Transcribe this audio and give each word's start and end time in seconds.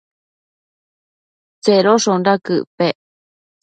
Tsedoshonda 1.61 2.33
quëc 2.45 2.65
pec? 2.77 2.95